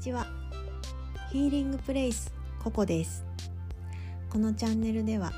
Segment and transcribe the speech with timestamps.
[0.00, 0.26] ちは。
[1.30, 2.32] ヒーリングプレイス
[2.64, 3.22] ココです。
[4.30, 5.30] このチャンネルでは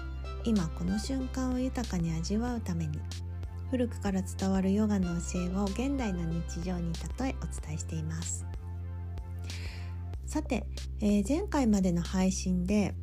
[0.44, 3.00] 今この瞬間を豊かに味わうために
[3.72, 8.46] 古くから伝わるヨガの教えを現代の日常に例えお伝えしています。
[10.26, 10.64] さて、
[11.00, 12.94] えー、前回までの配信で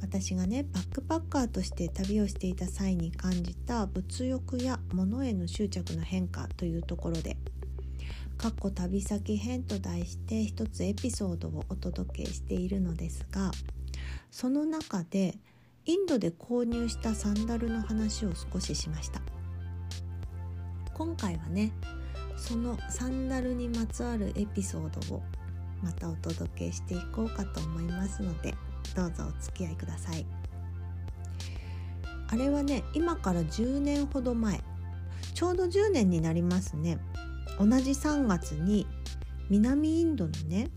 [0.00, 7.36] 私がねバックパッカーとして旅をしていた際に感じた物欲や物への執着の変化というところで
[8.38, 13.50] 「かっこ旅先編」と題して一つエピソードをお届けしているのですが
[14.30, 15.36] その中で
[15.84, 19.20] インドで購入したサンダルの話を少ししました。
[20.94, 21.72] 今回はね
[22.36, 25.22] そのサンダルにまつわるエピソードを
[25.82, 28.54] またお届けしていこうかと思いますので
[28.94, 30.24] どうぞお付き合いください。
[32.28, 34.62] あれはね今から10年ほど前。
[35.34, 36.98] ちょうど10年になりますね。
[37.58, 38.86] 同じ3月に
[39.50, 40.70] 南インドのね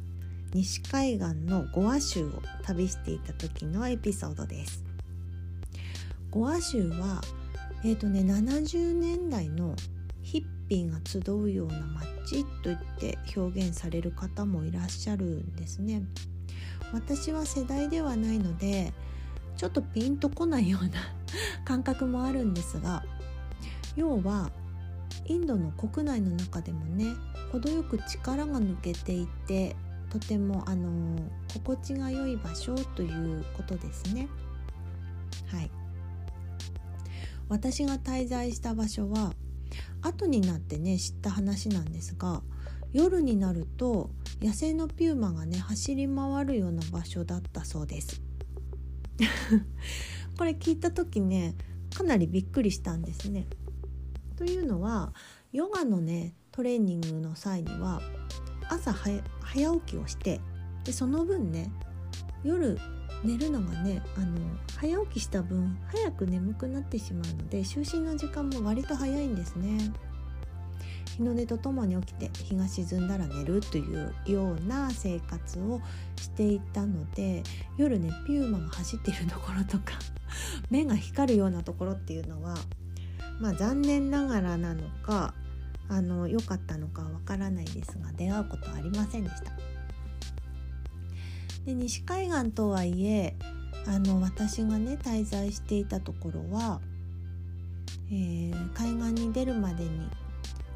[0.54, 4.84] 西海岸のゴア州を旅していた時のエピソードです。
[6.30, 7.22] ゴア州は
[7.84, 9.76] えっ、ー、とね70年代の
[10.22, 11.80] ヒッピーが集うような
[12.22, 16.04] 街といって表現される方もいらっしゃるんですね。
[16.94, 18.94] 私は世代ではないので
[19.56, 20.92] ちょっとピンとこないような
[21.64, 23.04] 感覚もあるんですが
[23.96, 24.52] 要は
[25.26, 27.14] インドの国内の中でもね
[27.52, 29.76] 程よく力が抜けていて
[30.10, 31.18] とてもあの
[31.54, 34.28] 心地が良い場所ということですね。
[35.48, 35.72] はい
[37.50, 39.34] 私が滞在した場所は
[40.02, 42.42] 後になってね知った話なんですが
[42.94, 44.10] 夜になると
[44.42, 48.22] 野生のピューマがね走り回るような場所だったそうです
[50.38, 51.56] これ聞いた時ね
[51.94, 53.48] かなりびっくりしたんですね。
[54.42, 55.14] というのは
[55.54, 58.02] ヨガのねトレーニングの際には
[58.72, 59.22] 朝早
[59.76, 60.42] 起きをして
[60.84, 61.72] でその分ね
[62.44, 62.76] 夜
[63.24, 64.40] 寝るのがねあの
[64.80, 69.78] 早起きした分早く眠くなってしまうので就寝の時間も割と早いんですね。
[71.18, 75.82] 日の出とともに起きて日が沈んだら寝るというような生活を
[76.16, 77.44] していたので
[77.78, 80.00] 夜ねピューマが走っているところとか
[80.72, 82.56] 目が光るようなところっていうのは
[83.42, 85.34] まあ残念ながらなのか
[85.90, 89.52] あの良かったのかわからないですが出会うことはありませんでした。
[91.66, 93.36] で西海岸とはいえ
[93.88, 96.80] あの私がね滞在していたところは、
[98.12, 99.90] えー、海岸に出るまでに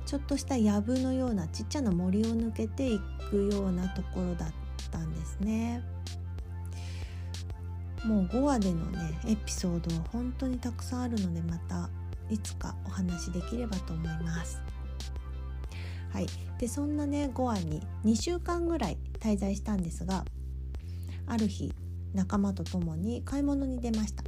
[0.05, 2.99] ちょっとした藪のようなちっちゃな森を抜けてい
[3.29, 4.49] くようなところだっ
[4.91, 5.83] たんですね。
[8.03, 11.89] もう5話でのねエピソードは本当にたくさんあるのでまた
[12.29, 14.61] いつかお話しできればと思います。
[16.11, 16.27] はい、
[16.59, 20.23] でそんなね5話に2週間ぐらい滞在したんですが
[21.27, 21.73] ある日
[22.13, 24.23] 仲間と共に買い物に出ました。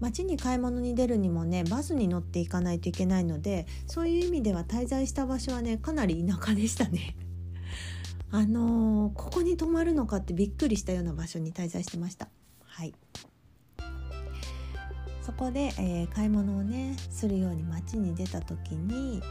[0.00, 7.16] 街に買い物に出るにもねバスに乗っていかないといけないのでそういう意味では滞在した場所はねかなり田舎でしたね。
[8.30, 12.28] あのー、ここに泊まるのかってびっくりしたような場所に滞在してました。
[12.64, 12.94] はい。
[15.22, 19.22] そこで、えー、買い物をねするように街に出た時に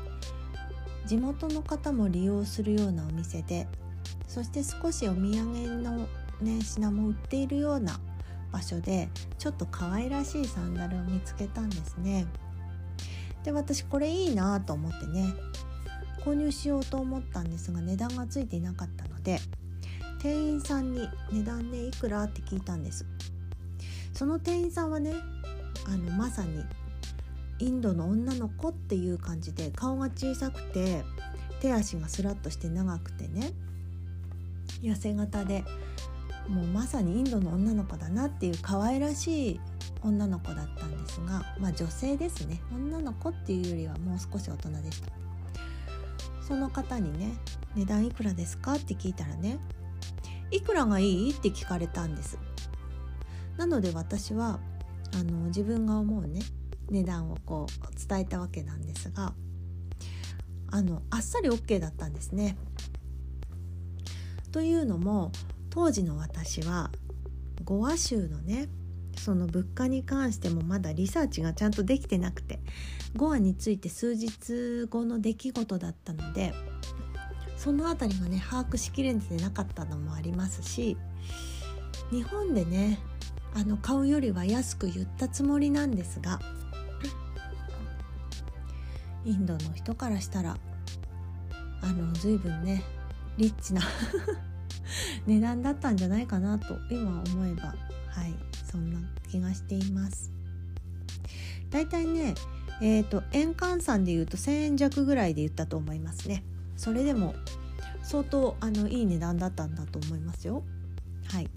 [1.05, 3.67] 地元の方も利用するようなお店で
[4.27, 6.07] そして少しお土産の
[6.41, 7.99] ね品も売っているような
[8.51, 12.25] 場所でちょっと可愛らしいサンダルを見つけたんですね。
[13.43, 15.25] で私これいいなと思ってね
[16.23, 19.39] 購入しようと思ったんですが値段がついていなかったので
[20.21, 23.05] 店員さんに値段ねいくらって聞いたんです。
[24.13, 25.13] その店員さんはね
[25.87, 26.63] あのまさに
[27.59, 31.03] インドの女の子っていう感じで顔が小さくて
[31.61, 33.53] 手足がスラッとして長くてね
[34.81, 35.63] 痩せ型で
[36.47, 39.59] もうまさにインドの女の子だなっていう可愛らしい
[40.01, 45.11] 女の子だったんですがまあ女性ですね女の子っていうよりはもう少し大人でした
[46.47, 47.35] その方にね
[47.75, 49.59] 「値段いくらですか?」って聞いたらね
[50.49, 52.39] 「いくらがいい?」って聞かれたんです
[53.57, 54.59] なので私は
[55.13, 56.41] あの自分が思うね
[56.89, 59.33] 値段をこう伝えたわけなんですが
[60.71, 62.57] あのあっさり OK だったんですね。
[64.51, 65.31] というのも
[65.69, 66.91] 当時の私は
[67.63, 68.67] ゴア州のね
[69.17, 72.59] その物価に関してもまだリサーチがちゃんとできてなくて
[73.15, 76.53] ゴアについて数日後の出来事だったので
[77.55, 80.97] その辺りがね把握しきれてなかったのもありますし
[82.09, 82.99] 日本でね
[83.53, 86.39] あの買うよりは安く言ったつもりなんですが。
[89.23, 90.57] インドの人からしたら
[91.81, 92.83] あの随分ね
[93.37, 93.81] リッチな
[95.27, 97.75] 値段だったんじゃないかなと今思えば。
[98.11, 98.33] はい
[98.69, 100.31] そんな気がしています。
[101.69, 102.35] だいたいね
[102.81, 106.43] えーと、円換算で言うと1,000円弱ぐらいで言ったと思いますね。
[106.77, 107.35] それでも
[108.01, 110.63] 相当あのいい値段だったんだと思いますよ。
[111.27, 111.49] はい。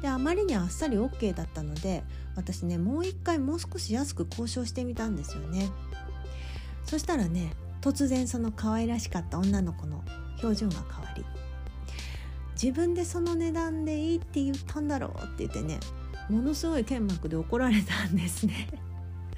[0.00, 2.02] であまりにあっさり OK だったので
[2.36, 5.70] 私ねもう一回もう少し安く交渉してみたんですよね。
[6.84, 10.02] そしたらね突然その可愛らしかった女の子の
[10.42, 11.24] 表情が変わり
[12.60, 15.80] 自分でその値段でいいって言ったんだろうって言ってね
[16.28, 18.68] ものすごい剣幕で怒られたんですね。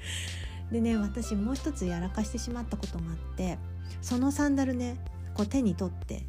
[0.71, 3.57] でね私もう一つやらかしてしまったことがあって
[4.01, 4.97] そのサンダルね
[5.33, 6.25] こう手に取って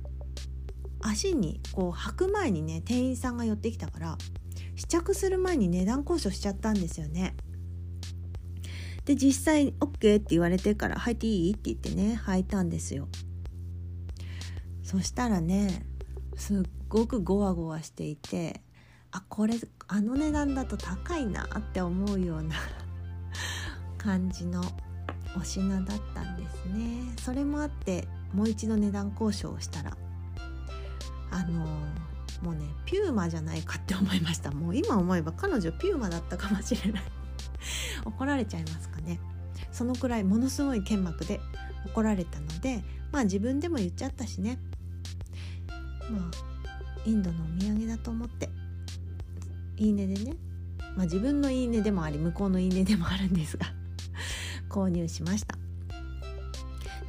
[1.07, 4.19] 足にこう履く前にね店員さんが寄ってきたから
[4.75, 7.35] 試着する前に値段交渉しちゃったんですよね。
[9.05, 11.53] で実際 OK って言われてから履いていい？
[11.53, 13.09] って言ってね履いたんですよ。
[14.83, 15.87] そしたらね
[16.37, 18.63] すっごくゴワゴワしていて
[19.11, 19.55] あこれ
[19.89, 22.57] あの値段だと高いなって思うような
[23.99, 24.63] 感じの
[25.37, 29.97] お品だったんですねそれもあってもう一度値段交渉をしたら
[31.37, 31.67] あの
[32.43, 34.51] もうねピューマじゃないかって思いました。
[34.51, 37.03] もう今思えば彼女ピューマだったかもしれない。
[38.07, 39.21] 怒られちゃいますかね。
[39.71, 41.41] そのくらいものすごい剣幕で
[41.85, 44.59] 怒られたのでまあ自分でも言っちゃったしね。
[46.11, 46.31] まあ
[47.05, 48.49] インドのお土産だと思って。
[49.77, 50.37] いいねでね。
[50.97, 53.67] まあ自分のいいねでもあり向こうのいいねでもあるんですが。
[54.71, 55.59] 購入しました。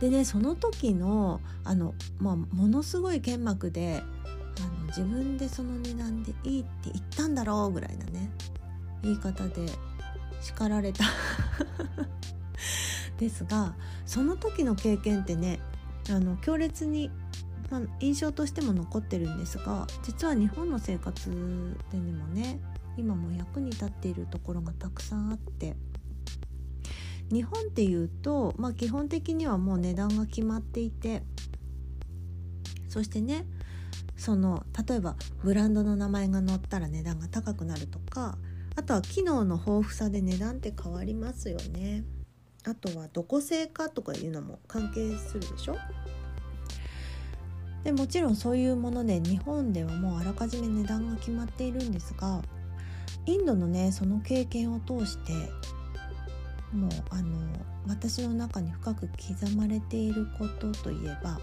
[0.02, 4.04] でねその時のあの、まあ、ものすごい剣幕で
[4.88, 8.30] 自分でその値段でいいって言ったんだろうぐらいなね
[9.04, 9.68] 言い方で
[10.42, 11.06] 叱られた。
[13.18, 13.76] ですが
[14.06, 15.60] その時の経験ってね
[16.10, 17.10] あの強烈に、
[17.72, 21.30] ま、印象としても残ってるんですが実は日本の生活
[21.92, 22.60] でもね
[22.96, 25.76] 今も役に立っているところがたくさんあって
[27.32, 31.24] 日本っていうと、まあ、基本的にはもう値段が決まっていて
[32.88, 33.46] そしてね
[34.18, 38.38] その例えばブランドの名前が載ったら値段が高くなるとか
[38.76, 42.04] あとは機能の豊富さで値段って変わりますよね。
[42.66, 45.78] あとはどこ製かとかいうのも関係するでしょ？
[47.84, 52.42] でもちろんそういうもので日本ではもうあらかじめ値段が決まっているんですが
[53.26, 55.32] インドのねその経験を通して
[56.74, 57.38] もうあの
[57.88, 61.40] 私の中に深く刻まれていることといえば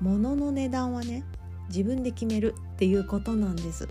[0.00, 1.24] 物の値段はね
[1.70, 3.88] 自分で決めるっていうことなんです。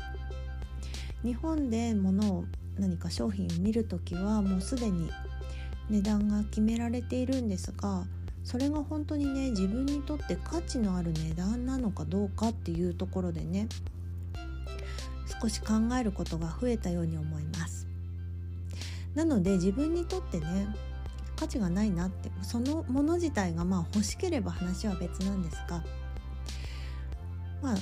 [1.24, 2.46] 日本で物を
[2.78, 5.10] 何か商品を見る時はもうすでに
[5.90, 8.06] 値段が決められているんですが
[8.44, 13.68] それが本当にね自分にとって価値のある値段なのかどうかっていうところでね
[15.42, 17.88] 少し考えることが増えたように思います。
[19.16, 20.68] なので自分にとってね
[21.36, 25.84] 価値がないなってそのもの自体がまあ欲しければ話は別なんですが
[27.62, 27.78] まあ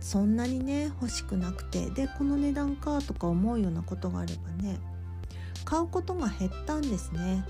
[0.00, 4.78] そんなにね欲しくなくてでこの値段かとか思うようなことがあればね
[5.64, 7.44] 買うことが減ったんですね。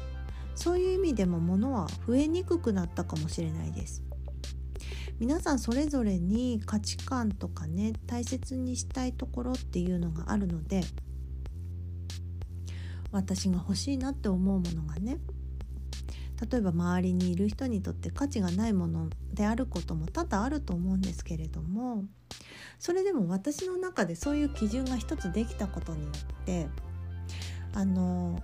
[0.57, 4.03] そういう意味でも物は増えにくくなったかもしれないです。
[5.19, 10.83] 皆さんそれぞれに価値観とかね大切にしたいところっていうのがあるので
[13.13, 15.19] 私が欲しいなって思うものがね
[16.49, 22.05] 例えば周りにいる人にとって価値がないものであることも多々あると思うんですけれども
[22.79, 26.69] それでも私の中でそういう基準が一つできたことによって
[27.75, 28.43] あの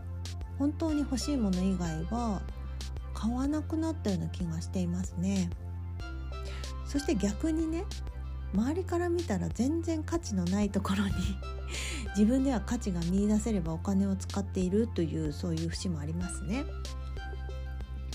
[0.59, 2.43] 本当に欲しいもの以外は
[3.15, 5.51] 買わなくなったような気がしていますね。
[6.87, 7.85] そして逆にね
[8.55, 11.13] 周りから見たら全然価値のないところに
[12.17, 16.65] 自分では価値が見いだせればお金を使っているというそういう節もありますね。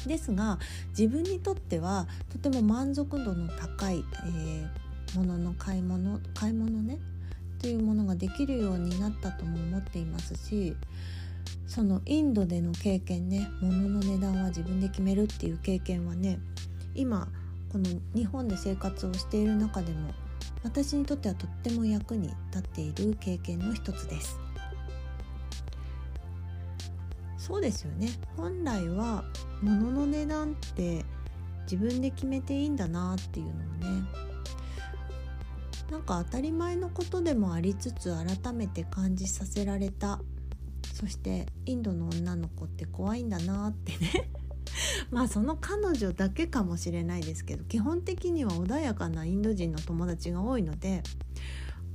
[0.07, 6.97] ですが自分にとってはとても満足度の高い、えー、ものの買い物買い物ね
[7.59, 10.75] というものができるようになったとも思っていますし
[11.67, 16.39] そのインドでの経験ね物の値段は自分で決めるっていう経験はね
[16.95, 17.27] 今
[17.71, 20.13] この日本で生活をしている中でも
[20.63, 24.37] 私にとってはとっても役に立っている経験の一つです。
[27.51, 28.07] そうですよね。
[28.37, 29.25] 本来は
[29.61, 31.03] 物の値段って
[31.63, 34.07] 自分で決めていいんだなっていうのをね。
[35.91, 40.21] なんか当たり前のことでもありつつ改めて感じさせられた。
[40.93, 44.29] そしてインドの女の子って怖いんだなってね。
[45.11, 51.03] まあその彼女だけかもしれないですけど基本的には穏やかなインド人の友達が多いので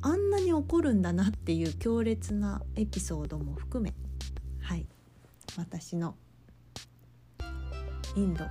[0.02, 3.94] あんなに怒るんだなっていう強烈なエピソードも含め
[5.56, 6.14] 私の。
[8.16, 8.44] インド。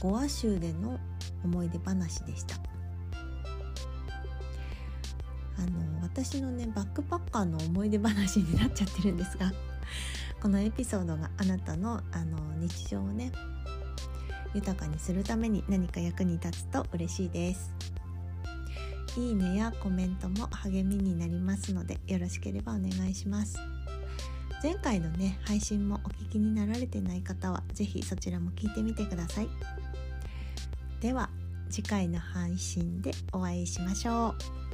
[0.00, 0.98] ゴア州での
[1.44, 2.56] 思い出話でした。
[5.58, 9.52] あの私のねバックパッカーの思い出話になっちゃってるんですが
[10.40, 13.32] このエピソードがあなたのあの日常をね
[14.54, 17.72] 豊かにするために何か役に立つと嬉しいです。
[19.16, 23.58] いいねやコメントも励みになりますのでよろしければお願いします。
[24.62, 29.48] 前回のね配信もお聞きになられてない方は是非そちらも聞いてみてください。
[31.00, 31.30] では
[31.70, 34.34] 次回の配信でお会いしましょ
[34.64, 34.67] う。